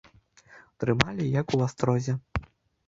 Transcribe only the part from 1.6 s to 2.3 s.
астрозе.